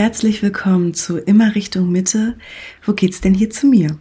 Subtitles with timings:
[0.00, 2.38] Herzlich willkommen zu Immer Richtung Mitte.
[2.86, 3.98] Wo geht's denn hier zu mir?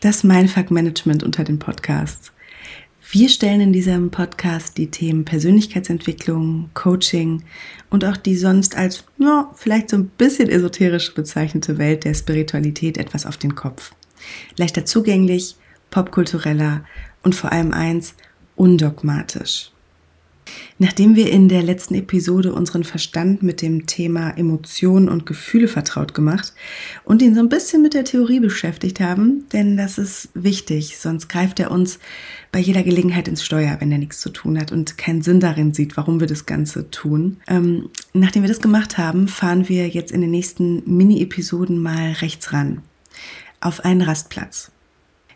[0.00, 2.32] Das Mindfuck Management unter den Podcasts.
[3.12, 7.44] Wir stellen in diesem Podcast die Themen Persönlichkeitsentwicklung, Coaching
[7.90, 12.98] und auch die sonst als, ja, vielleicht so ein bisschen esoterisch bezeichnete Welt der Spiritualität
[12.98, 13.94] etwas auf den Kopf.
[14.56, 15.54] Leichter zugänglich,
[15.92, 16.84] popkultureller
[17.22, 18.16] und vor allem eins,
[18.56, 19.70] undogmatisch.
[20.78, 26.14] Nachdem wir in der letzten Episode unseren Verstand mit dem Thema Emotionen und Gefühle vertraut
[26.14, 26.54] gemacht
[27.04, 31.28] und ihn so ein bisschen mit der Theorie beschäftigt haben, denn das ist wichtig, sonst
[31.28, 31.98] greift er uns
[32.52, 35.74] bei jeder Gelegenheit ins Steuer, wenn er nichts zu tun hat und keinen Sinn darin
[35.74, 37.36] sieht, warum wir das Ganze tun.
[37.46, 42.52] Ähm, nachdem wir das gemacht haben, fahren wir jetzt in den nächsten Mini-Episoden mal rechts
[42.52, 42.82] ran.
[43.60, 44.72] Auf einen Rastplatz.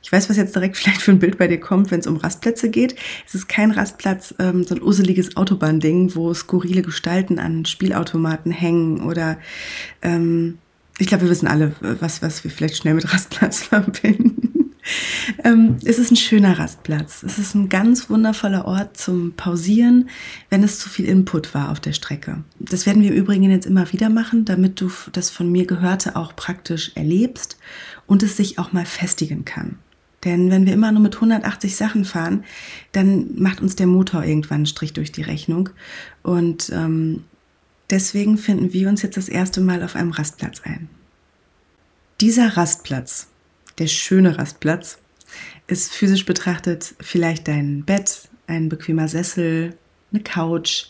[0.05, 2.16] Ich weiß, was jetzt direkt vielleicht für ein Bild bei dir kommt, wenn es um
[2.16, 2.94] Rastplätze geht.
[3.27, 9.02] Es ist kein Rastplatz, ähm, so ein useliges Autobahnding, wo skurrile Gestalten an Spielautomaten hängen
[9.02, 9.38] oder
[10.02, 10.58] ähm,
[10.98, 14.44] ich glaube, wir wissen alle, was, was wir vielleicht schnell mit Rastplatz verbinden.
[15.44, 17.22] ähm, es ist ein schöner Rastplatz.
[17.22, 20.08] Es ist ein ganz wundervoller Ort zum Pausieren,
[20.50, 22.44] wenn es zu viel Input war auf der Strecke.
[22.58, 26.16] Das werden wir im Übrigen jetzt immer wieder machen, damit du das von mir Gehörte
[26.16, 27.56] auch praktisch erlebst
[28.06, 29.78] und es sich auch mal festigen kann.
[30.25, 32.44] Denn wenn wir immer nur mit 180 Sachen fahren,
[32.92, 35.70] dann macht uns der Motor irgendwann einen Strich durch die Rechnung.
[36.22, 37.25] Und ähm,
[37.91, 40.89] deswegen finden wir uns jetzt das erste Mal auf einem Rastplatz ein.
[42.20, 43.29] Dieser Rastplatz,
[43.79, 44.98] der schöne Rastplatz,
[45.67, 49.77] ist physisch betrachtet vielleicht dein Bett, ein bequemer Sessel,
[50.13, 50.86] eine Couch,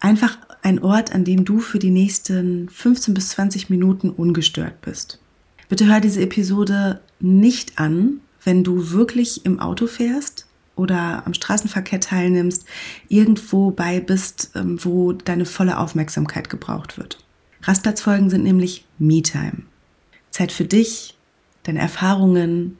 [0.00, 5.20] einfach ein Ort, an dem du für die nächsten 15 bis 20 Minuten ungestört bist.
[5.68, 12.00] Bitte hör diese Episode nicht an, wenn du wirklich im Auto fährst oder am Straßenverkehr
[12.00, 12.64] teilnimmst,
[13.08, 17.18] irgendwo bei bist, ähm, wo deine volle Aufmerksamkeit gebraucht wird.
[17.62, 19.62] Rastplatzfolgen sind nämlich Me-Time.
[20.30, 21.16] Zeit für dich,
[21.64, 22.78] deine Erfahrungen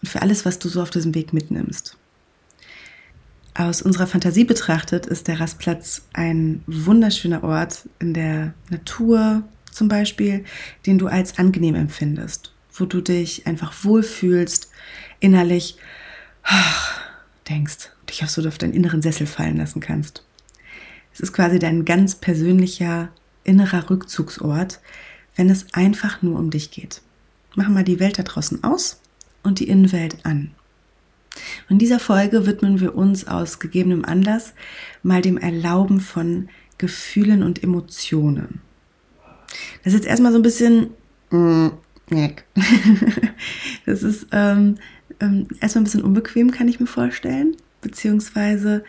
[0.00, 1.96] und für alles, was du so auf diesem Weg mitnimmst.
[3.54, 10.44] Aus unserer Fantasie betrachtet ist der Rastplatz ein wunderschöner Ort in der Natur zum Beispiel,
[10.86, 14.70] den du als angenehm empfindest wo du dich einfach wohlfühlst,
[15.20, 15.76] innerlich
[16.42, 17.00] ach,
[17.48, 20.24] denkst, dich auch so auf deinen inneren Sessel fallen lassen kannst.
[21.12, 23.08] Es ist quasi dein ganz persönlicher
[23.44, 24.80] innerer Rückzugsort,
[25.36, 27.02] wenn es einfach nur um dich geht.
[27.54, 29.00] Mach mal die Welt da draußen aus
[29.42, 30.50] und die Innenwelt an.
[31.68, 34.54] in dieser Folge widmen wir uns aus gegebenem Anlass
[35.02, 36.48] mal dem Erlauben von
[36.78, 38.60] Gefühlen und Emotionen.
[39.84, 40.90] Das ist jetzt erstmal so ein bisschen
[42.10, 42.26] mm,
[43.86, 44.76] das ist ähm,
[45.20, 47.56] ähm, erstmal ein bisschen unbequem, kann ich mir vorstellen.
[47.80, 48.84] Beziehungsweise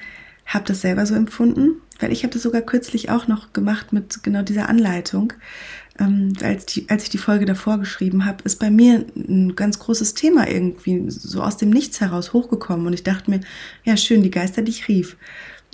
[0.46, 4.24] habe das selber so empfunden, weil ich habe das sogar kürzlich auch noch gemacht mit
[4.24, 5.34] genau dieser Anleitung.
[5.98, 9.80] Ähm, als, die, als ich die Folge davor geschrieben habe, ist bei mir ein ganz
[9.80, 12.86] großes Thema irgendwie so aus dem Nichts heraus hochgekommen.
[12.86, 13.42] Und ich dachte mir,
[13.84, 15.18] ja, schön, die Geister dich rief.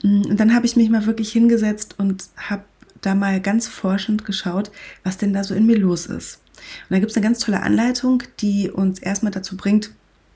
[0.04, 2.64] Mm, und dann habe ich mich mal wirklich hingesetzt und habe
[3.02, 4.72] da mal ganz forschend geschaut,
[5.04, 6.41] was denn da so in mir los ist.
[6.90, 9.92] Und da gibt es eine ganz tolle Anleitung, die uns erstmal dazu bringt,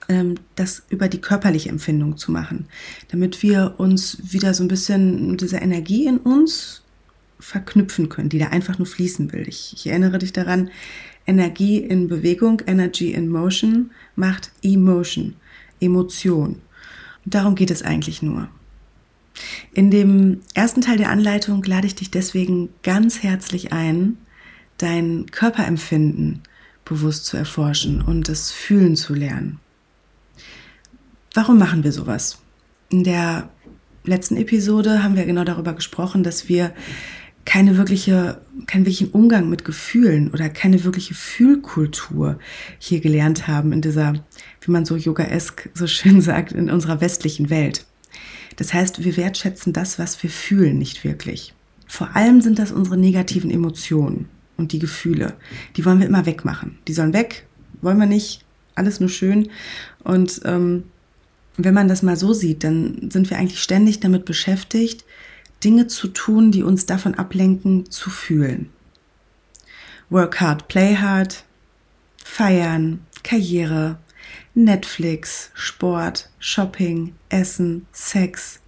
[0.07, 2.67] ähm, das über die körperliche Empfindung zu machen,
[3.09, 6.83] damit wir uns wieder so ein bisschen mit dieser Energie in uns
[7.39, 9.47] verknüpfen können, die da einfach nur fließen will.
[9.47, 10.69] Ich, ich erinnere dich daran,
[11.27, 15.35] Energie in Bewegung, Energy in Motion macht Emotion,
[15.79, 16.61] Emotion.
[17.25, 18.47] Und darum geht es eigentlich nur.
[19.73, 24.17] In dem ersten Teil der Anleitung lade ich dich deswegen ganz herzlich ein,
[24.77, 26.41] dein Körperempfinden
[26.83, 29.59] bewusst zu erforschen und es fühlen zu lernen.
[31.33, 32.37] Warum machen wir sowas?
[32.89, 33.49] In der
[34.05, 36.73] letzten Episode haben wir genau darüber gesprochen, dass wir
[37.43, 42.39] keine wirkliche, keinen wirklichen Umgang mit Gefühlen oder keine wirkliche Fühlkultur
[42.79, 44.13] hier gelernt haben in dieser,
[44.61, 47.85] wie man so yoga-esk so schön sagt, in unserer westlichen Welt.
[48.55, 51.53] Das heißt, wir wertschätzen das, was wir fühlen, nicht wirklich.
[51.87, 55.33] Vor allem sind das unsere negativen Emotionen und die Gefühle.
[55.75, 56.77] Die wollen wir immer wegmachen.
[56.87, 57.45] Die sollen weg,
[57.81, 58.43] wollen wir nicht.
[58.75, 59.49] Alles nur schön.
[60.03, 60.83] Und ähm,
[61.57, 65.05] wenn man das mal so sieht, dann sind wir eigentlich ständig damit beschäftigt,
[65.63, 68.69] Dinge zu tun, die uns davon ablenken, zu fühlen.
[70.09, 71.45] Work hard, play hard,
[72.23, 73.97] feiern, Karriere,
[74.53, 78.59] Netflix, Sport, Shopping, Essen, Sex.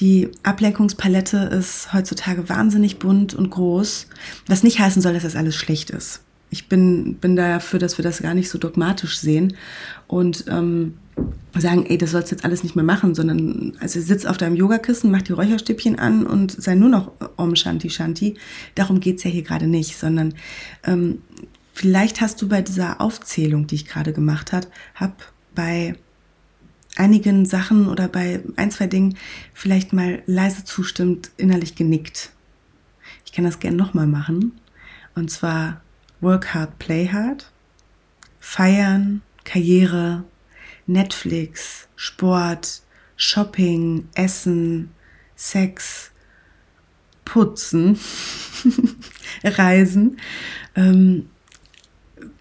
[0.00, 4.08] Die Ablenkungspalette ist heutzutage wahnsinnig bunt und groß,
[4.46, 6.20] was nicht heißen soll, dass das alles schlecht ist.
[6.50, 9.56] Ich bin, bin dafür, dass wir das gar nicht so dogmatisch sehen
[10.06, 10.94] und ähm,
[11.56, 14.56] sagen, ey, das sollst du jetzt alles nicht mehr machen, sondern also sitz auf deinem
[14.56, 18.36] Yogakissen, mach die Räucherstäbchen an und sei nur noch Om Shanti Shanti.
[18.74, 20.34] Darum geht's ja hier gerade nicht, sondern
[20.84, 21.22] ähm,
[21.72, 25.94] vielleicht hast du bei dieser Aufzählung, die ich gerade gemacht hat, hab bei
[26.96, 29.16] einigen Sachen oder bei ein, zwei Dingen
[29.52, 32.30] vielleicht mal leise zustimmt, innerlich genickt.
[33.26, 34.52] Ich kann das gerne nochmal machen.
[35.14, 35.80] Und zwar
[36.20, 37.50] Work hard, play hard.
[38.40, 40.24] Feiern, Karriere,
[40.86, 42.82] Netflix, Sport,
[43.16, 44.90] Shopping, Essen,
[45.34, 46.10] Sex,
[47.24, 47.98] Putzen,
[49.44, 50.18] Reisen.
[50.76, 51.30] Ähm,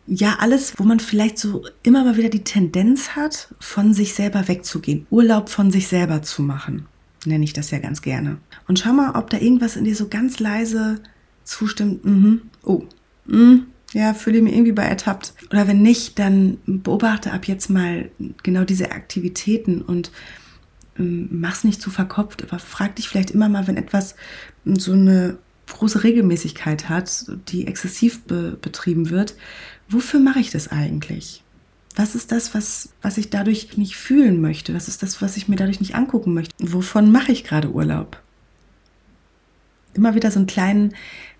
[0.06, 4.48] ja, alles, wo man vielleicht so immer mal wieder die Tendenz hat, von sich selber
[4.48, 6.86] wegzugehen, Urlaub von sich selber zu machen,
[7.26, 8.38] nenne ich das ja ganz gerne.
[8.68, 11.00] Und schau mal, ob da irgendwas in dir so ganz leise
[11.44, 12.04] zustimmt.
[12.04, 12.42] Mhm.
[12.64, 12.84] Oh,
[13.26, 13.68] mhm.
[13.94, 15.34] ja, fühle ich mich irgendwie bei ertappt.
[15.50, 18.12] Oder wenn nicht, dann beobachte ab jetzt mal
[18.44, 20.12] genau diese Aktivitäten und
[21.00, 24.16] ähm, mach's nicht zu verkopft, aber frag dich vielleicht immer mal, wenn etwas
[24.66, 25.38] so eine
[25.72, 29.36] große Regelmäßigkeit hat, die exzessiv be betrieben wird,
[29.90, 31.44] wofür mache ich das eigentlich?
[31.96, 34.74] Was ist das, was, was ich dadurch nicht fühlen möchte?
[34.74, 36.54] Was ist das, was ich mir dadurch nicht angucken möchte?
[36.60, 38.22] Wovon mache ich gerade Urlaub?
[39.94, 40.96] Immer wieder so einen kleinen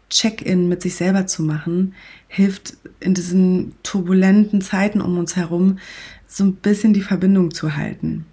[0.10, 1.96] Check-in mit sich selber zu machen,
[2.28, 5.80] hilft in diesen turbulenten Zeiten um uns herum
[6.28, 8.28] so ein bisschen die Verbindung zu halten.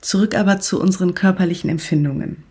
[0.00, 2.44] Zurück aber zu unseren körperlichen Empfindungen.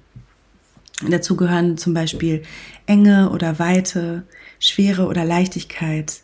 [1.10, 2.44] Dazu gehören zum Beispiel
[2.86, 4.24] Enge oder Weite,
[4.60, 6.22] Schwere oder Leichtigkeit,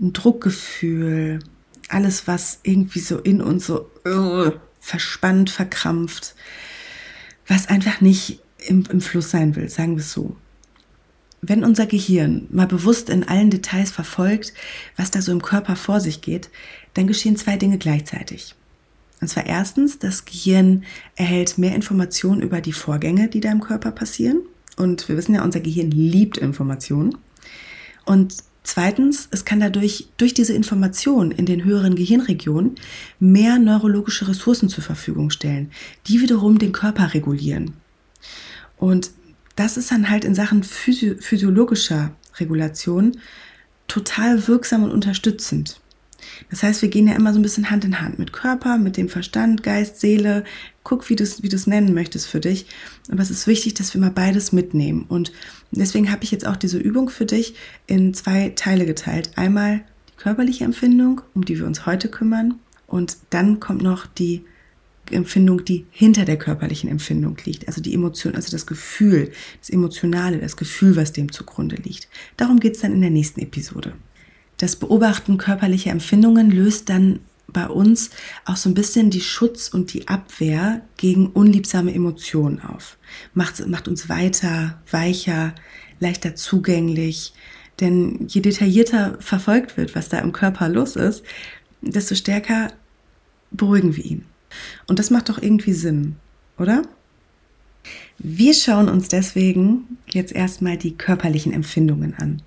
[0.00, 1.40] ein Druckgefühl,
[1.88, 4.50] alles, was irgendwie so in uns so uh,
[4.80, 6.34] verspannt, verkrampft,
[7.46, 10.36] was einfach nicht im, im Fluss sein will, sagen wir es so.
[11.42, 14.52] Wenn unser Gehirn mal bewusst in allen Details verfolgt,
[14.96, 16.50] was da so im Körper vor sich geht,
[16.94, 18.54] dann geschehen zwei Dinge gleichzeitig.
[19.20, 20.84] Und zwar erstens, das Gehirn
[21.14, 24.40] erhält mehr Informationen über die Vorgänge, die da im Körper passieren.
[24.76, 27.16] Und wir wissen ja, unser Gehirn liebt Informationen.
[28.04, 32.74] Und Zweitens, es kann dadurch durch diese Information in den höheren Gehirnregionen
[33.20, 35.70] mehr neurologische Ressourcen zur Verfügung stellen,
[36.08, 37.74] die wiederum den Körper regulieren.
[38.76, 39.12] Und
[39.54, 42.10] das ist dann halt in Sachen physio physiologischer
[42.40, 43.16] Regulation
[43.86, 45.80] total wirksam und unterstützend.
[46.50, 48.96] Das heißt, wir gehen ja immer so ein bisschen Hand in Hand mit Körper, mit
[48.96, 50.44] dem Verstand, Geist, Seele.
[50.84, 52.66] Guck, wie du es wie nennen möchtest für dich.
[53.10, 55.04] Aber es ist wichtig, dass wir mal beides mitnehmen.
[55.08, 55.32] Und
[55.70, 57.54] deswegen habe ich jetzt auch diese Übung für dich
[57.86, 59.30] in zwei Teile geteilt.
[59.36, 62.54] Einmal die körperliche Empfindung, um die wir uns heute kümmern.
[62.86, 64.44] Und dann kommt noch die
[65.10, 67.68] Empfindung, die hinter der körperlichen Empfindung liegt.
[67.68, 69.30] Also die Emotion, also das Gefühl,
[69.60, 72.08] das Emotionale, das Gefühl, was dem zugrunde liegt.
[72.36, 73.94] Darum geht es dann in der nächsten Episode
[74.58, 78.10] das Beobachten körperlicher Empfindungen löst dann bei uns
[78.44, 82.98] auch so ein bisschen die Schutz und die Abwehr gegen unliebsame Emotionen auf.
[83.34, 85.54] Macht, macht uns weiter, weicher,
[86.00, 87.32] leichter zugänglich.
[87.80, 91.22] Denn je detaillierter verfolgt wird, was da im Körper los ist,
[91.82, 92.72] desto stärker
[93.50, 94.24] beruhigen wir ihn.
[94.86, 96.16] Und das macht doch irgendwie Sinn,
[96.58, 96.82] oder?
[98.18, 102.42] Wir schauen uns deswegen jetzt erstmal die körperlichen Empfindungen an.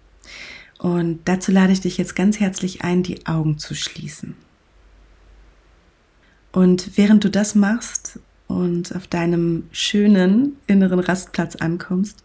[0.79, 4.35] Und dazu lade ich dich jetzt ganz herzlich ein, die Augen zu schließen.
[6.51, 12.23] Und während du das machst und auf deinem schönen inneren Rastplatz ankommst,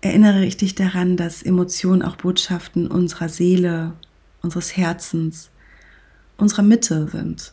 [0.00, 3.94] erinnere ich dich daran, dass Emotionen auch Botschaften unserer Seele,
[4.42, 5.50] unseres Herzens,
[6.36, 7.52] unserer Mitte sind.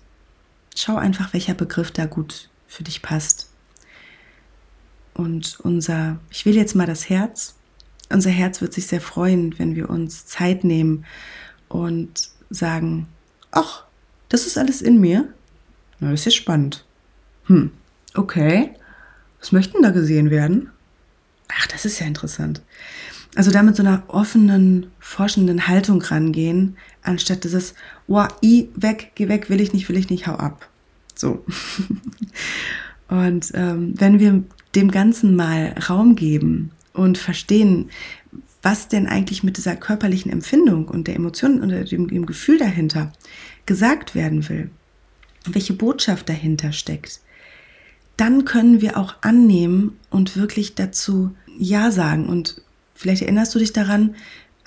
[0.76, 3.50] Schau einfach, welcher Begriff da gut für dich passt.
[5.16, 7.56] Und unser, ich will jetzt mal das Herz,
[8.10, 11.06] unser Herz wird sich sehr freuen, wenn wir uns Zeit nehmen
[11.68, 13.08] und sagen,
[13.52, 13.84] ach,
[14.30, 15.28] das ist alles in mir.
[16.00, 16.86] Na, das ist ja spannend.
[17.46, 17.72] Hm,
[18.16, 18.72] okay.
[19.40, 20.70] Was möchten da gesehen werden?
[21.48, 22.62] Ach, das ist ja interessant.
[23.36, 27.76] Also damit so einer offenen, forschenden Haltung rangehen, anstatt dieses,
[28.08, 30.68] oh, i, weg, geh weg, will ich nicht, will ich nicht, hau ab.
[31.16, 31.46] So.
[33.08, 34.44] Und ähm, wenn wir
[34.76, 37.90] dem Ganzen mal Raum geben und verstehen,
[38.62, 43.14] was denn eigentlich mit dieser körperlichen Empfindung und der Emotion und dem, dem Gefühl dahinter
[43.66, 44.70] gesagt werden will,
[45.46, 47.22] welche Botschaft dahinter steckt,
[48.18, 52.28] dann können wir auch annehmen und wirklich dazu Ja sagen.
[52.28, 52.62] Und
[52.94, 54.16] vielleicht erinnerst du dich daran,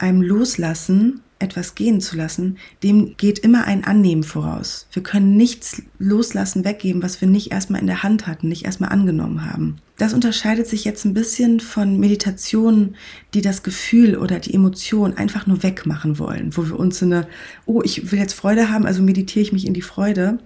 [0.02, 4.86] einem Loslassen, etwas gehen zu lassen, dem geht immer ein Annehmen voraus.
[4.92, 8.90] Wir können nichts loslassen, weggeben, was wir nicht erstmal in der Hand hatten, nicht erstmal
[8.90, 9.78] angenommen haben.
[9.98, 12.96] Das unterscheidet sich jetzt ein bisschen von Meditationen,
[13.34, 17.26] die das Gefühl oder die Emotion einfach nur wegmachen wollen, wo wir uns in eine,
[17.66, 20.38] oh, ich will jetzt Freude haben, also meditiere ich mich in die Freude.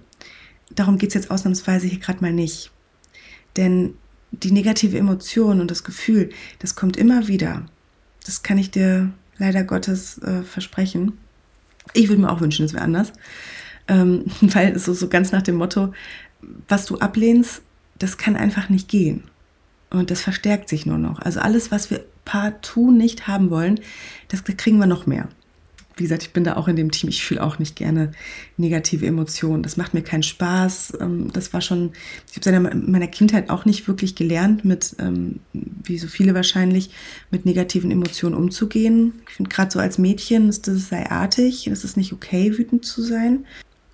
[0.73, 2.71] Darum geht es jetzt ausnahmsweise hier gerade mal nicht.
[3.55, 3.93] Denn
[4.31, 7.65] die negative Emotion und das Gefühl, das kommt immer wieder.
[8.25, 11.17] Das kann ich dir leider Gottes äh, versprechen.
[11.93, 13.13] Ich würde mir auch wünschen, es wäre anders.
[13.87, 15.93] Ähm, weil so, so ganz nach dem Motto,
[16.67, 17.61] was du ablehnst,
[17.99, 19.23] das kann einfach nicht gehen.
[19.89, 21.19] Und das verstärkt sich nur noch.
[21.19, 23.79] Also alles, was wir partout nicht haben wollen,
[24.27, 25.29] das kriegen wir noch mehr
[25.97, 27.09] wie gesagt, ich bin da auch in dem Team.
[27.09, 28.11] Ich fühle auch nicht gerne
[28.55, 29.63] negative Emotionen.
[29.63, 30.99] Das macht mir keinen Spaß.
[31.01, 31.91] Ähm, das war schon,
[32.31, 36.91] ich habe in meiner Kindheit auch nicht wirklich gelernt, mit, ähm, wie so viele wahrscheinlich,
[37.31, 39.13] mit negativen Emotionen umzugehen.
[39.27, 42.85] Ich finde gerade so als Mädchen ist das sei artig, das ist nicht okay, wütend
[42.85, 43.45] zu sein.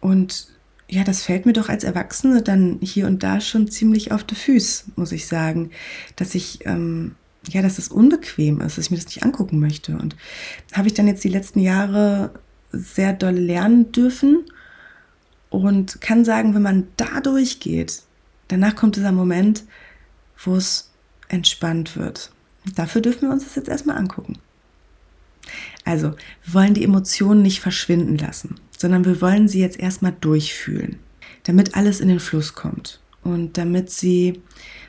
[0.02, 0.48] Und
[0.90, 4.36] ja, das fällt mir doch als Erwachsene dann hier und da schon ziemlich auf die
[4.36, 5.72] Füße, muss ich sagen,
[6.18, 7.16] dass ich ähm,
[7.50, 9.98] ja, dass es unbequem ist, dass ich mir das nicht angucken möchte.
[9.98, 10.16] Und
[10.74, 12.32] habe ich dann jetzt die letzten Jahre
[12.72, 14.46] sehr doll lernen dürfen
[15.50, 18.04] und kann sagen, wenn man da durchgeht,
[18.48, 19.64] danach kommt dieser Moment,
[20.44, 20.92] wo es
[21.28, 22.32] entspannt wird.
[22.76, 24.40] Dafür dürfen wir uns das jetzt erstmal angucken.
[25.84, 26.14] Also,
[26.46, 31.00] wir wollen die Emotionen nicht verschwinden lassen, sondern wir wollen sie jetzt erstmal durchfühlen,
[31.44, 34.42] damit alles in den Fluss kommt und damit sie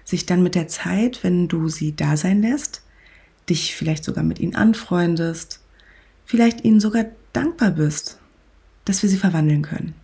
[0.05, 2.83] sich dann mit der Zeit, wenn du sie da sein lässt,
[3.49, 5.61] dich vielleicht sogar mit ihnen anfreundest,
[6.25, 8.19] vielleicht ihnen sogar dankbar bist,
[8.85, 9.95] dass wir sie verwandeln können.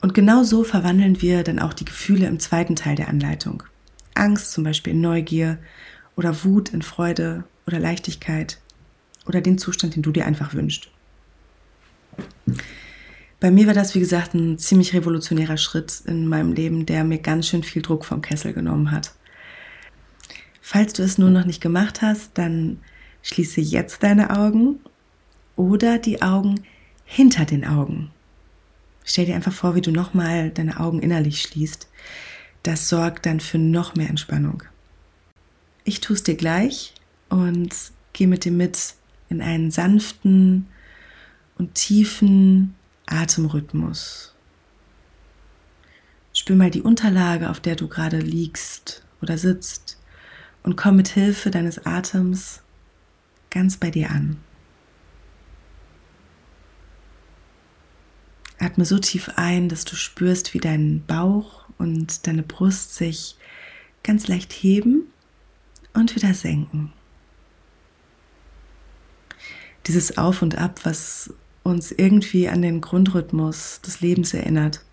[0.00, 3.62] Und genau so verwandeln wir dann auch die Gefühle im zweiten Teil der Anleitung.
[4.14, 5.58] Angst zum Beispiel in Neugier
[6.16, 8.58] oder Wut in Freude oder Leichtigkeit
[9.26, 10.88] oder den Zustand, den du dir einfach wünschst.
[13.42, 17.18] Bei mir war das, wie gesagt, ein ziemlich revolutionärer Schritt in meinem Leben, der mir
[17.18, 19.16] ganz schön viel Druck vom Kessel genommen hat.
[20.60, 22.78] Falls du es nur noch nicht gemacht hast, dann
[23.24, 24.78] schließe jetzt deine Augen
[25.56, 26.62] oder die Augen
[27.04, 28.12] hinter den Augen.
[29.04, 31.88] Stell dir einfach vor, wie du nochmal deine Augen innerlich schließt.
[32.62, 34.62] Das sorgt dann für noch mehr Entspannung.
[35.82, 36.94] Ich tue es dir gleich
[37.28, 37.74] und
[38.12, 38.94] gehe mit dir mit
[39.28, 40.68] in einen sanften
[41.58, 42.76] und tiefen
[43.12, 44.34] Atemrhythmus.
[46.32, 49.98] Spür mal die Unterlage, auf der du gerade liegst oder sitzt
[50.62, 52.62] und komm mit Hilfe deines Atems
[53.50, 54.38] ganz bei dir an.
[58.58, 63.36] Atme so tief ein, dass du spürst, wie dein Bauch und deine Brust sich
[64.02, 65.02] ganz leicht heben
[65.92, 66.92] und wieder senken.
[69.86, 74.84] Dieses Auf und Ab, was uns irgendwie an den Grundrhythmus des Lebens erinnert.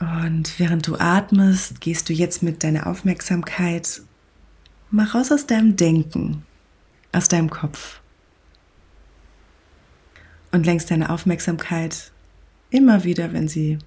[0.00, 4.02] Und während du atmest, gehst du jetzt mit deiner Aufmerksamkeit
[4.90, 6.44] mal raus aus deinem Denken,
[7.12, 8.00] aus deinem Kopf.
[10.50, 12.12] Und lenkst deine Aufmerksamkeit
[12.70, 13.78] immer wieder, wenn sie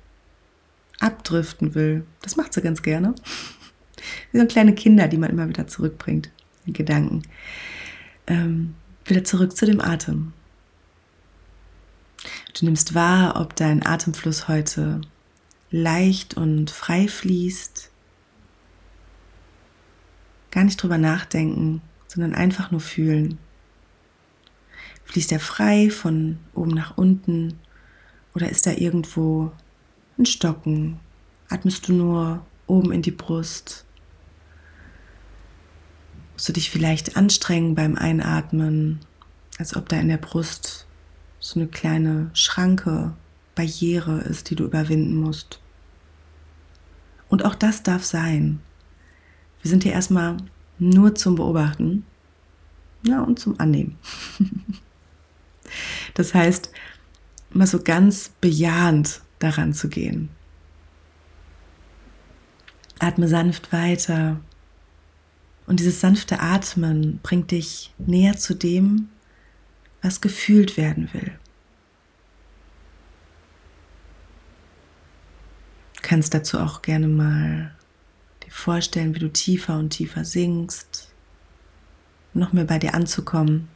[1.00, 2.06] abdriften will.
[2.22, 3.16] Das macht sie ganz gerne.
[4.32, 6.30] Wie so kleine Kinder, die man immer wieder zurückbringt,
[6.66, 7.24] in Gedanken.
[8.28, 10.34] Ähm, wieder zurück zu dem Atem.
[12.58, 15.02] Du nimmst wahr, ob dein Atemfluss heute
[15.72, 17.90] leicht und frei fließt.
[20.52, 23.40] Gar nicht drüber nachdenken, sondern einfach nur fühlen.
[25.06, 27.60] Fließt er frei von oben nach unten
[28.36, 29.52] oder ist da irgendwo
[30.18, 31.00] ein Stocken?
[31.50, 33.86] Atmest du nur oben in die Brust?
[36.42, 38.98] Musst du dich vielleicht anstrengen beim Einatmen,
[39.60, 40.88] als ob da in der Brust
[41.40, 43.14] so eine kleine Schranke,
[43.54, 45.60] Barriere ist, die du überwinden musst.
[47.30, 48.60] Und auch das darf sein.
[49.62, 50.38] Wir sind hier erstmal
[50.80, 52.08] nur zum Beobachten
[53.04, 54.00] ja, und zum Annehmen.
[56.16, 56.72] das heißt,
[57.52, 60.30] mal so ganz bejahend daran zu gehen.
[62.98, 64.42] Atme sanft weiter
[65.72, 69.08] und dieses sanfte Atmen bringt dich näher zu dem,
[70.02, 71.32] was gefühlt werden will.
[75.96, 77.74] Du kannst dazu auch gerne mal
[78.44, 81.08] dir vorstellen, wie du tiefer und tiefer sinkst,
[82.34, 83.70] noch mehr bei dir anzukommen.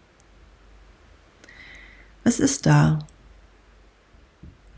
[2.26, 3.00] Was ist da?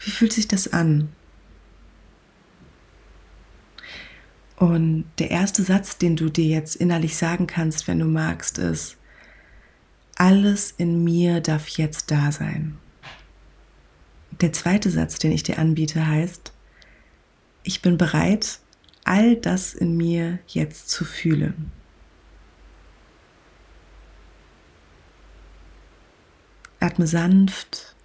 [0.02, 1.10] Wie fühlt sich das an?
[4.58, 8.98] Und der erste Satz, den du dir jetzt innerlich sagen kannst, wenn du magst, ist,
[10.16, 12.78] alles in mir darf jetzt da sein.
[14.42, 16.52] Der zweite Satz, den ich dir anbiete, heißt,
[17.64, 18.60] ich bin bereit,
[19.04, 21.72] all das in mir jetzt zu fühlen.
[26.80, 27.96] Atme sanft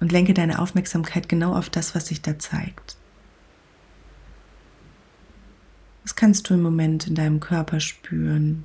[0.00, 2.96] und lenke deine Aufmerksamkeit genau auf das, was sich da zeigt.
[6.04, 8.64] Was kannst du im Moment in deinem Körper spüren?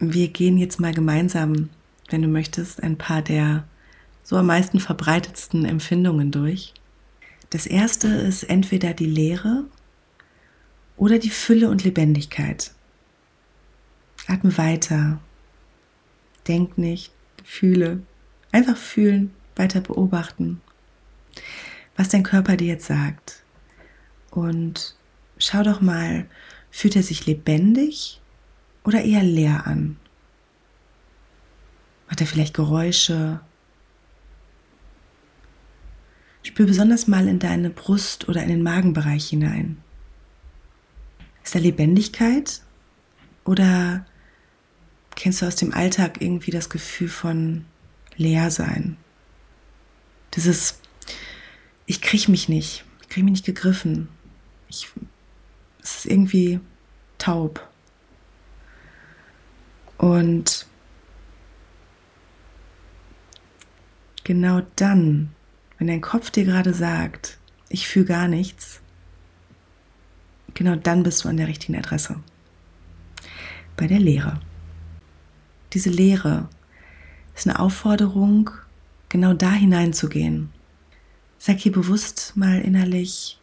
[0.00, 1.70] Wir gehen jetzt mal gemeinsam,
[2.10, 3.64] wenn du möchtest, ein paar der
[4.24, 6.74] so am meisten verbreitetsten Empfindungen durch.
[7.50, 9.64] Das erste ist entweder die Leere
[10.96, 12.72] oder die Fülle und Lebendigkeit.
[14.26, 15.20] Atme weiter.
[16.46, 17.12] Denk nicht,
[17.44, 18.02] fühle.
[18.52, 20.60] Einfach fühlen, weiter beobachten,
[21.96, 23.42] was dein Körper dir jetzt sagt.
[24.38, 24.94] Und
[25.36, 26.26] schau doch mal,
[26.70, 28.20] fühlt er sich lebendig
[28.84, 29.96] oder eher leer an?
[32.06, 33.40] Macht er vielleicht Geräusche?
[36.44, 39.78] Spür besonders mal in deine Brust oder in den Magenbereich hinein.
[41.42, 42.62] Ist da Lebendigkeit
[43.44, 44.06] oder
[45.16, 47.64] kennst du aus dem Alltag irgendwie das Gefühl von
[48.16, 48.96] leer sein?
[50.34, 50.80] Dieses,
[51.86, 54.08] ich kriege mich nicht, ich kriege mich nicht gegriffen,
[54.78, 54.90] ich,
[55.82, 56.60] es ist irgendwie
[57.18, 57.66] taub.
[59.96, 60.66] Und
[64.24, 65.30] genau dann,
[65.78, 68.80] wenn dein Kopf dir gerade sagt, ich fühle gar nichts,
[70.54, 72.20] genau dann bist du an der richtigen Adresse.
[73.76, 74.40] Bei der Lehre.
[75.72, 76.48] Diese Lehre
[77.34, 78.50] ist eine Aufforderung,
[79.08, 80.50] genau da hineinzugehen.
[81.38, 83.38] Sag hier bewusst mal innerlich,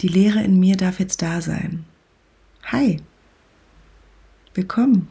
[0.00, 1.84] die Leere in mir darf jetzt da sein.
[2.64, 3.00] Hi,
[4.54, 5.08] willkommen.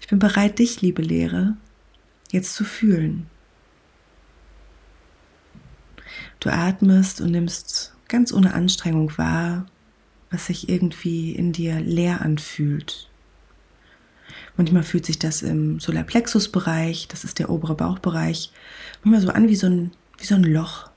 [0.00, 1.56] Ich bin bereit, dich, liebe Leere,
[2.30, 3.26] jetzt zu fühlen.
[6.40, 9.66] Du atmest und nimmst ganz ohne Anstrengung wahr,
[10.30, 13.08] was sich irgendwie in dir leer anfühlt.
[14.56, 18.52] Manchmal fühlt sich das im Solarplexus-Bereich, das ist der obere Bauchbereich,
[19.02, 20.91] manchmal so an wie so ein, wie so ein Loch.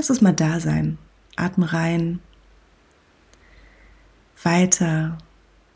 [0.00, 0.96] Lass es mal da sein.
[1.36, 2.20] Atme rein.
[4.42, 5.18] Weiter,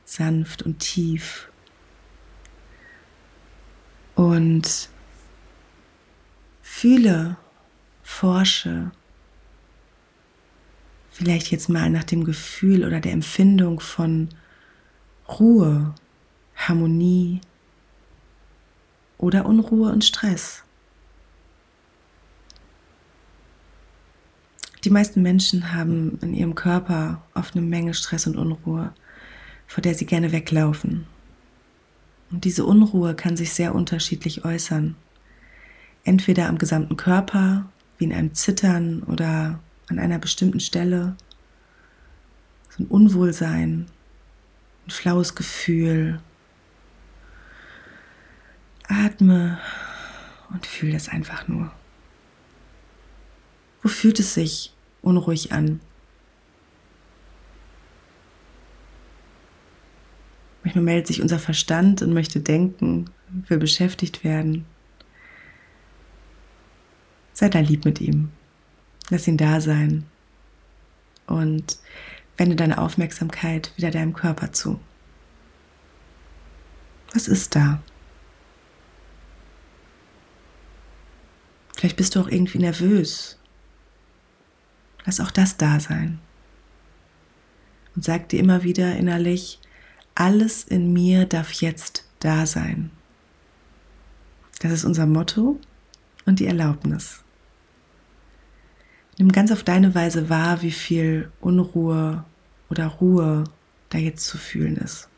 [0.07, 1.51] sanft und tief.
[4.15, 4.89] Und
[6.63, 7.37] fühle,
[8.03, 8.93] forsche,
[11.11, 14.31] vielleicht jetzt mal nach dem Gefühl oder der Empfindung von
[15.39, 15.95] Ruhe,
[16.57, 17.43] Harmonie
[19.19, 20.65] oder Unruhe und Stress.
[24.85, 28.92] Die meisten Menschen haben in ihrem Körper oft eine Menge Stress und Unruhe,
[29.66, 31.07] vor der sie gerne weglaufen.
[32.31, 34.94] Und diese Unruhe kann sich sehr unterschiedlich äußern.
[36.05, 37.64] Entweder am gesamten Körper,
[37.97, 41.16] wie in einem Zittern oder an einer bestimmten Stelle.
[42.68, 43.87] So ein Unwohlsein,
[44.87, 46.20] ein flaues Gefühl.
[48.87, 49.59] Atme
[50.51, 51.73] und fühle das einfach nur.
[53.83, 54.74] Wo fühlt es sich
[55.05, 55.81] unruhig an.
[60.62, 64.64] Manchmal meldet sich unser Verstand und möchte denken, will beschäftigt werden.
[67.35, 68.31] Sei da lieb mit ihm.
[69.11, 70.07] Lass ihn da sein.
[71.27, 71.79] Und
[72.37, 74.81] wende deine Aufmerksamkeit wieder deinem Körper zu.
[77.12, 77.83] Was ist da?
[81.77, 83.38] Vielleicht bist du auch irgendwie nervös
[85.05, 86.19] Lass auch das da sein.
[87.95, 89.61] Und sag dir immer wieder innerlich,
[90.14, 92.90] alles in mir darf jetzt da sein.
[94.61, 95.61] Das ist unser Motto
[96.27, 97.23] und die Erlaubnis.
[99.19, 102.25] Nimm ganz auf deine Weise wahr, wie viel Unruhe
[102.71, 103.45] oder Ruhe
[103.90, 105.09] da jetzt zu fühlen ist.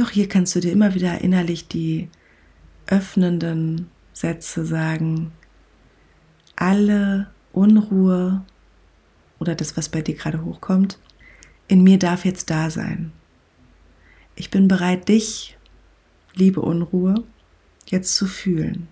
[0.00, 2.08] Auch hier kannst du dir immer wieder innerlich die
[2.88, 5.32] öffnenden Sätze sagen,
[6.56, 8.44] alle Unruhe
[9.38, 10.98] oder das, was bei dir gerade hochkommt,
[11.68, 13.12] in mir darf jetzt da sein.
[14.34, 15.56] Ich bin bereit, dich,
[16.34, 17.24] liebe Unruhe,
[17.86, 18.88] jetzt zu fühlen.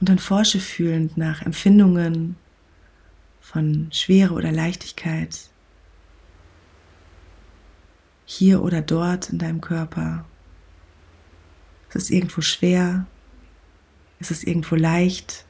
[0.00, 2.36] Und dann forsche fühlend nach Empfindungen
[3.40, 5.50] von Schwere oder Leichtigkeit.
[8.26, 10.24] Hier oder dort in deinem Körper?
[11.88, 13.06] Ist es irgendwo schwer?
[14.18, 15.44] Ist es irgendwo leicht?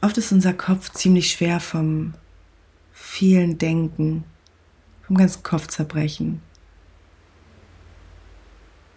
[0.00, 2.14] Oft ist unser Kopf ziemlich schwer vom
[2.92, 4.24] vielen Denken,
[5.02, 6.40] vom ganzen Kopfzerbrechen.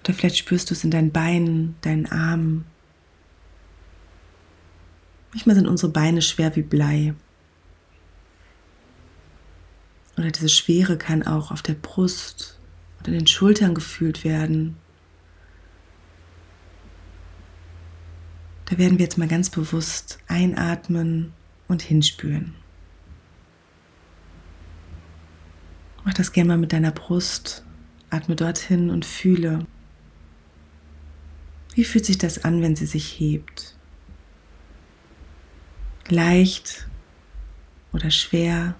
[0.04, 2.65] Oder vielleicht spürst du es in deinen Beinen, deinen Armen.
[5.32, 7.13] Manchmal sind unsere Beine schwer wie Blei.
[10.17, 12.60] Oder diese Schwere kann auch auf der Brust
[12.99, 14.78] oder in den Schultern gefühlt werden.
[18.65, 21.34] Da werden wir jetzt mal ganz bewusst einatmen
[21.67, 22.56] und hinspüren.
[26.06, 27.63] Mach das gerne mal mit deiner Brust.
[28.10, 29.65] Atme dorthin und fühle.
[31.73, 33.76] Wie fühlt sich das an, wenn sie sich hebt?
[36.08, 36.88] Leicht
[37.91, 38.76] oder schwer?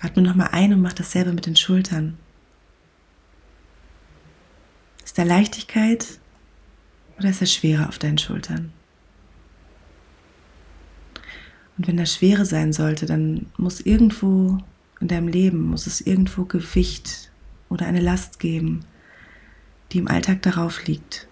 [0.00, 2.18] Atme nochmal ein und mach dasselbe mit den Schultern.
[5.04, 6.18] Ist da Leichtigkeit
[7.18, 8.72] oder ist da Schwere auf deinen Schultern?
[11.78, 14.58] Und wenn da Schwere sein sollte, dann muss irgendwo
[15.00, 17.30] in deinem Leben, muss es irgendwo Gewicht
[17.68, 18.84] oder eine Last geben,
[19.92, 21.28] die im Alltag darauf liegt.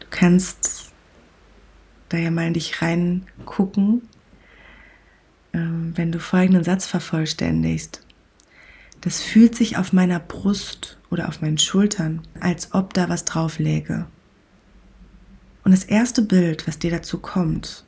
[0.00, 0.81] Du kannst
[2.12, 4.02] da ja mal in dich reingucken,
[5.52, 8.04] ähm, wenn du folgenden Satz vervollständigst.
[9.00, 13.58] Das fühlt sich auf meiner Brust oder auf meinen Schultern, als ob da was drauf
[13.58, 14.06] läge.
[15.64, 17.84] Und das erste Bild, was dir dazu kommt,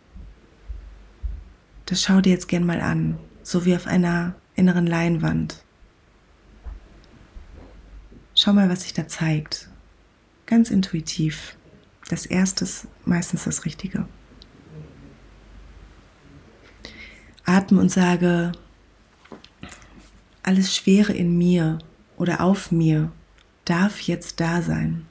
[1.86, 5.62] das schau dir jetzt gern mal an, so wie auf einer inneren Leinwand.
[8.34, 9.68] Schau mal, was sich da zeigt.
[10.46, 11.56] Ganz intuitiv.
[12.08, 14.06] Das erste ist meistens das Richtige.
[17.44, 18.52] Atme und sage,
[20.42, 21.78] alles Schwere in mir
[22.16, 23.10] oder auf mir
[23.64, 25.06] darf jetzt da sein.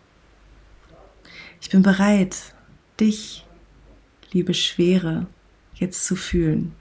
[1.62, 2.54] Ich bin bereit,
[3.00, 3.46] dich,
[4.32, 5.28] liebe Schwere,
[5.76, 6.74] jetzt zu fühlen.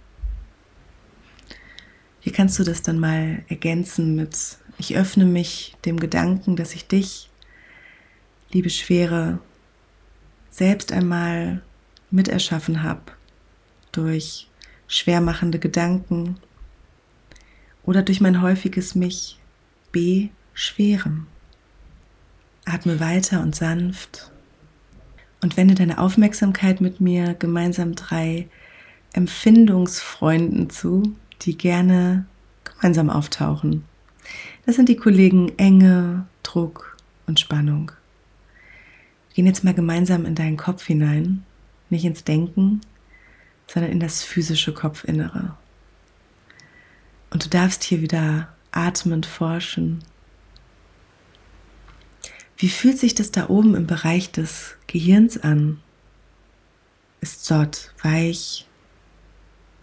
[2.21, 6.87] Hier kannst du das dann mal ergänzen mit, ich öffne mich dem Gedanken, dass ich
[6.87, 7.31] dich,
[8.53, 9.41] liebe Schwere,
[10.53, 11.63] selbst einmal
[12.11, 13.01] miterschaffen habe
[13.91, 14.49] durch
[14.87, 16.37] schwermachende Gedanken
[17.83, 19.41] oder durch mein häufiges mich
[19.91, 21.27] beschweren.
[22.65, 24.31] Atme weiter und sanft
[25.41, 28.47] und wende deine Aufmerksamkeit mit mir gemeinsam drei
[29.15, 32.27] Empfindungsfreunden zu, die gerne
[32.65, 33.85] gemeinsam auftauchen.
[34.65, 37.91] Das sind die Kollegen Enge, Druck und Spannung.
[39.35, 41.45] Gehen jetzt mal gemeinsam in deinen Kopf hinein,
[41.91, 42.81] nicht ins Denken,
[43.67, 45.57] sondern in das physische Kopfinnere.
[47.31, 50.05] Und du darfst hier wieder atmend forschen.
[52.59, 55.81] Wie fühlt sich das da oben im Bereich des Gehirns an?
[57.21, 58.67] Ist dort weich,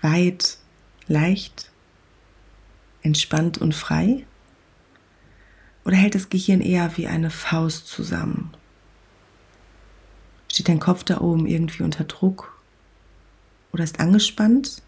[0.01, 0.57] weit,
[1.07, 1.71] leicht,
[3.01, 4.25] entspannt und frei?
[5.85, 8.53] Oder hält das Gehirn eher wie eine Faust zusammen?
[10.51, 12.59] Steht dein Kopf da oben irgendwie unter Druck
[13.71, 14.81] oder ist angespannt?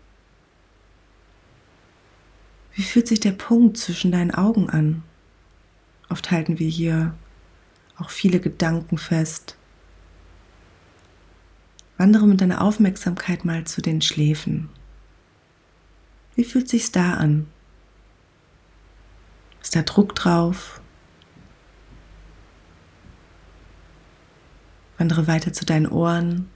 [2.73, 5.03] Wie fühlt sich der Punkt zwischen deinen Augen an?
[6.09, 7.13] Oft halten wir hier
[7.97, 9.55] auch viele Gedanken fest.
[11.97, 14.69] Wandere mit deiner Aufmerksamkeit mal zu den Schläfen.
[16.35, 17.47] Wie fühlt sich's da an?
[19.61, 20.80] Ist da Druck drauf?
[25.01, 26.47] Wandere weiter zu deinen Ohren,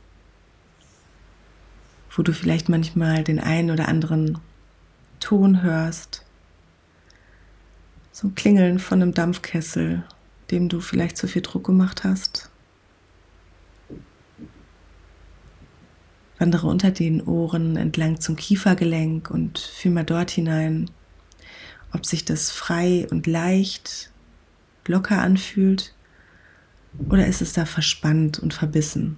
[2.16, 4.38] wo du vielleicht manchmal den einen oder anderen
[5.20, 6.24] Ton hörst.
[8.12, 10.04] So ein Klingeln von einem Dampfkessel,
[10.52, 12.52] dem du vielleicht zu viel Druck gemacht hast.
[16.38, 20.92] Wandere unter den Ohren entlang zum Kiefergelenk und fühl mal dort hinein,
[21.94, 24.12] ob sich das frei und leicht,
[24.86, 25.95] locker anfühlt
[27.10, 29.18] oder ist es da verspannt und verbissen.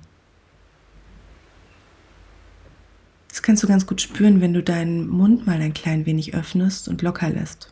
[3.29, 6.87] Das kannst du ganz gut spüren, wenn du deinen Mund mal ein klein wenig öffnest
[6.87, 7.71] und locker lässt.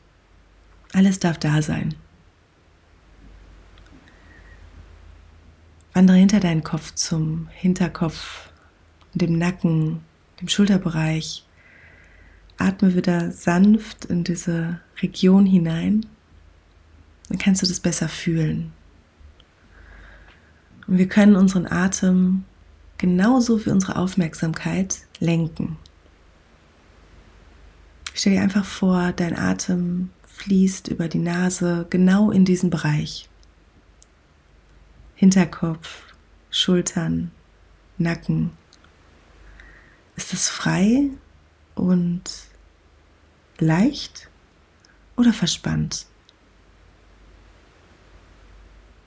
[0.93, 1.95] Alles darf da sein.
[5.93, 8.49] Wandere hinter deinen Kopf zum Hinterkopf
[9.15, 10.01] dem Nacken,
[10.39, 11.45] dem Schulterbereich.
[12.57, 16.05] Atme wieder sanft in diese Region hinein.
[17.29, 18.71] Dann kannst du das besser fühlen.
[20.87, 22.43] Und wir können unseren Atem
[22.97, 25.77] genauso wie unsere Aufmerksamkeit lenken.
[28.13, 33.27] Stell dir einfach vor, dein Atem fließt über die Nase genau in diesen Bereich.
[35.15, 36.13] Hinterkopf,
[36.49, 37.31] Schultern,
[37.97, 38.51] Nacken.
[40.15, 41.09] Ist es frei
[41.73, 42.23] und
[43.59, 44.29] leicht
[45.17, 46.05] oder verspannt?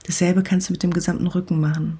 [0.08, 1.98] Dasselbe kannst du mit dem gesamten Rücken machen.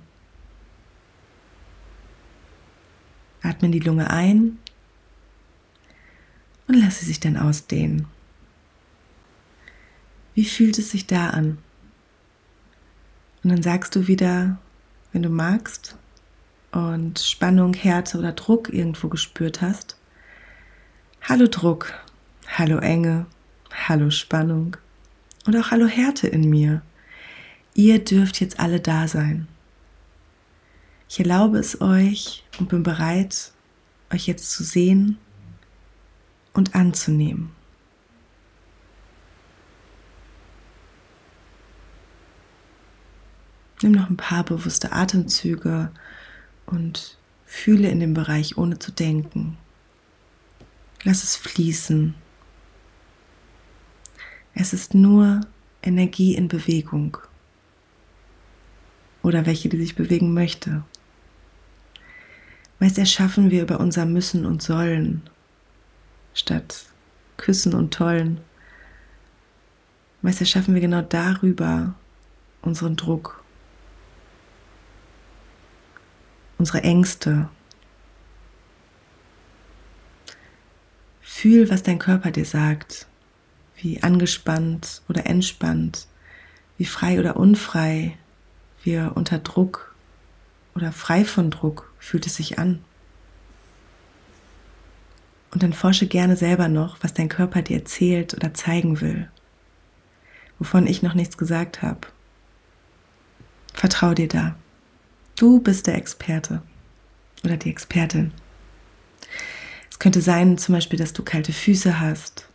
[3.43, 4.59] Atme in die Lunge ein
[6.67, 8.07] und lasse sich dann ausdehnen.
[10.35, 11.59] Wie fühlt es sich da an?
[13.45, 14.59] Und dann sagst du wieder,
[15.13, 15.95] wenn du magst
[16.73, 19.99] und Spannung, Härte oder Druck irgendwo gespürt hast,
[21.21, 21.93] Hallo Druck,
[22.47, 23.27] hallo Enge,
[23.71, 24.79] hallo Spannung
[25.45, 26.81] und auch hallo Härte in mir.
[27.79, 29.47] Ihr dürft jetzt alle da sein.
[31.09, 33.53] Ich erlaube es euch und bin bereit,
[34.13, 35.17] euch jetzt zu sehen
[36.55, 37.53] und anzunehmen.
[43.81, 45.93] Nimm noch ein paar bewusste Atemzüge
[46.67, 49.57] und fühle in dem Bereich ohne zu denken.
[51.05, 52.17] Lass es fließen.
[54.55, 55.43] Es ist nur
[55.81, 57.19] Energie in Bewegung
[59.23, 60.85] oder welche, die sich bewegen möchte.
[62.79, 65.23] Meist erschaffen wir über unser Müssen und Sollen
[66.35, 66.87] statt
[67.37, 68.41] Küssen und Tollen.
[70.23, 71.95] Meist erschaffen wir genau darüber
[72.63, 73.43] unseren Druck,
[76.59, 77.49] unsere Ängste.
[81.21, 83.07] Fühl, was dein Körper dir sagt,
[83.77, 86.07] wie angespannt oder entspannt,
[86.79, 88.19] wie frei oder unfrei
[88.89, 89.95] wir unter Druck
[90.75, 92.83] oder frei von Druck fühlt es sich an.
[95.51, 99.31] Und dann forsche gerne selber noch, was dein Körper dir erzählt oder zeigen will,
[100.59, 102.01] wovon ich noch nichts gesagt habe.
[103.75, 104.57] Vertrau dir da.
[105.37, 106.63] Du bist der Experte
[107.45, 108.33] oder die Expertin.
[109.91, 112.49] Es könnte sein, zum Beispiel, dass du kalte Füße hast.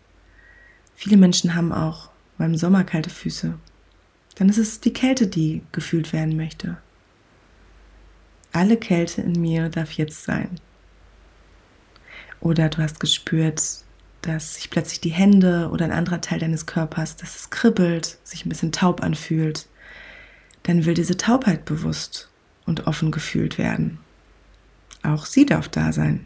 [0.96, 3.54] Viele Menschen haben auch beim Sommer kalte Füße.
[4.36, 6.78] Dann ist es die Kälte, die gefühlt werden möchte.
[8.52, 10.60] Alle Kälte in mir darf jetzt sein.
[12.40, 13.84] Oder du hast gespürt,
[14.22, 18.46] dass sich plötzlich die Hände oder ein anderer Teil deines Körpers, dass es kribbelt, sich
[18.46, 19.68] ein bisschen taub anfühlt.
[20.64, 22.30] Dann will diese Taubheit bewusst
[22.66, 24.00] und offen gefühlt werden.
[25.04, 26.26] Auch sie darf da sein.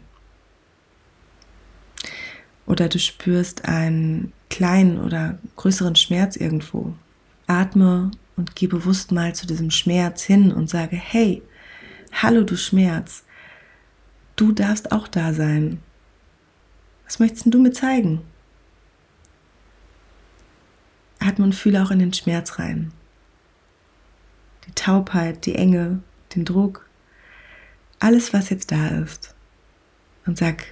[2.66, 6.94] Oder du spürst einen kleinen oder größeren Schmerz irgendwo.
[7.48, 11.42] Atme und geh bewusst mal zu diesem Schmerz hin und sage, hey,
[12.12, 13.24] hallo du Schmerz,
[14.36, 15.82] du darfst auch da sein.
[17.04, 18.22] Was möchtest du mir zeigen?
[21.18, 22.92] Atme und fühle auch in den Schmerz rein.
[24.66, 26.02] Die Taubheit, die Enge,
[26.34, 26.88] den Druck,
[27.98, 29.34] alles, was jetzt da ist.
[30.26, 30.66] Und sag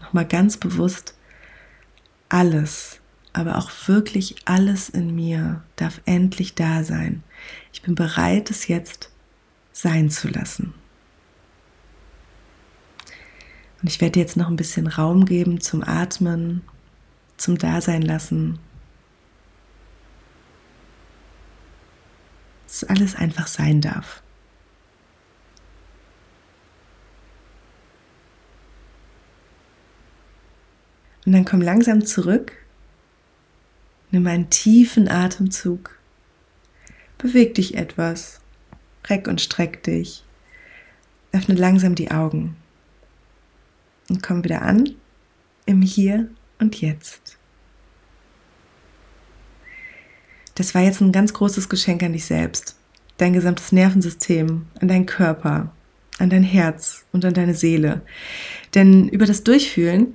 [0.00, 1.14] nochmal ganz bewusst,
[2.28, 3.00] alles,
[3.34, 7.22] aber auch wirklich alles in mir darf endlich da sein.
[7.72, 9.10] Ich bin bereit, es jetzt
[9.72, 10.72] sein zu lassen.
[13.82, 16.62] Und ich werde jetzt noch ein bisschen Raum geben zum Atmen,
[17.36, 18.60] zum Dasein lassen.
[22.66, 24.22] Dass alles einfach sein darf.
[31.26, 32.63] Und dann komm langsam zurück.
[34.14, 35.98] Nimm einen tiefen Atemzug.
[37.18, 38.40] Beweg dich etwas.
[39.08, 40.22] Reck und streck dich.
[41.32, 42.54] Öffne langsam die Augen
[44.08, 44.88] und komm wieder an
[45.66, 46.28] im Hier
[46.60, 47.38] und Jetzt.
[50.54, 52.76] Das war jetzt ein ganz großes Geschenk an dich selbst,
[53.16, 55.72] dein gesamtes Nervensystem, an deinen Körper,
[56.20, 58.02] an dein Herz und an deine Seele.
[58.76, 60.14] Denn über das Durchfühlen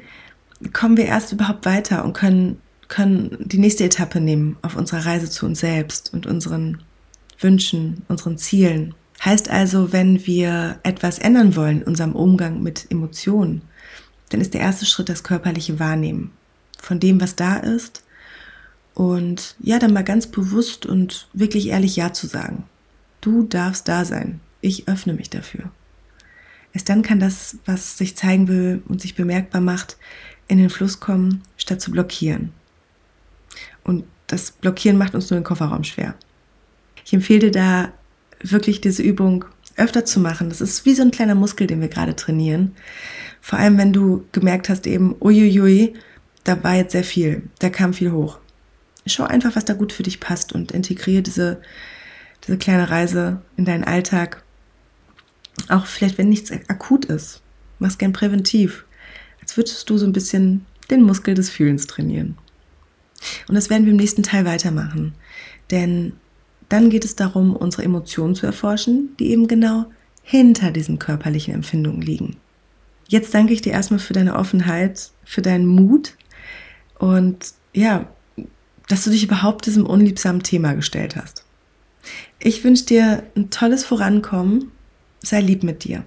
[0.72, 5.30] kommen wir erst überhaupt weiter und können, können die nächste Etappe nehmen auf unserer Reise
[5.30, 6.84] zu uns selbst und unseren
[7.40, 8.96] Wünschen, unseren Zielen.
[9.24, 13.62] Heißt also, wenn wir etwas ändern wollen in unserem Umgang mit Emotionen,
[14.30, 16.32] dann ist der erste Schritt das körperliche Wahrnehmen
[16.78, 18.04] von dem, was da ist.
[18.94, 22.64] Und ja, dann mal ganz bewusst und wirklich ehrlich Ja zu sagen.
[23.22, 24.40] Du darfst da sein.
[24.62, 25.72] Ich öffne mich dafür.
[26.74, 29.98] Erst dann kann das, was sich zeigen will und sich bemerkbar macht,
[30.48, 32.52] in den Fluss kommen, statt zu blockieren.
[33.90, 36.14] Und das Blockieren macht uns nur den Kofferraum schwer.
[37.04, 37.92] Ich empfehle dir da
[38.40, 39.46] wirklich diese Übung
[39.78, 40.50] öfter zu machen.
[40.50, 42.76] Das ist wie so ein kleiner Muskel, den wir gerade trainieren.
[43.42, 45.96] Vor allem, wenn du gemerkt hast, eben, uiuiui,
[46.44, 48.38] da war jetzt sehr viel, da kam viel hoch.
[49.08, 51.60] Schau einfach, was da gut für dich passt und integriere diese,
[52.46, 54.44] diese kleine Reise in deinen Alltag.
[55.68, 57.42] Auch vielleicht, wenn nichts akut ist.
[57.80, 58.86] Mach's gern präventiv.
[59.42, 62.38] Als würdest du so ein bisschen den Muskel des Fühlens trainieren.
[63.48, 65.14] Und das werden wir im nächsten Teil weitermachen.
[65.72, 66.14] Denn
[66.70, 69.86] dann geht es darum, unsere Emotionen zu erforschen, die eben genau
[70.24, 72.38] hinter diesen körperlichen Empfindungen liegen.
[73.08, 76.16] Jetzt danke ich dir erstmal für deine Offenheit, für deinen Mut
[77.00, 78.08] und ja,
[78.88, 81.44] dass du dich überhaupt diesem unliebsamen Thema gestellt hast.
[82.40, 84.72] Ich wünsche dir ein tolles Vorankommen.
[85.22, 86.04] Sei lieb mit dir.